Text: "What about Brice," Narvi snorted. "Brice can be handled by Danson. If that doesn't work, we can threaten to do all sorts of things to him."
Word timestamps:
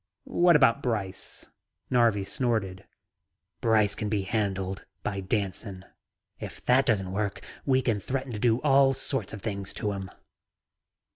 "What 0.23 0.55
about 0.55 0.81
Brice," 0.81 1.51
Narvi 1.91 2.23
snorted. 2.23 2.85
"Brice 3.61 3.93
can 3.93 4.09
be 4.09 4.23
handled 4.23 4.83
by 5.03 5.19
Danson. 5.19 5.85
If 6.39 6.65
that 6.65 6.87
doesn't 6.87 7.11
work, 7.11 7.41
we 7.67 7.83
can 7.83 7.99
threaten 7.99 8.31
to 8.31 8.39
do 8.39 8.59
all 8.63 8.95
sorts 8.95 9.31
of 9.31 9.43
things 9.43 9.73
to 9.75 9.91
him." 9.91 10.09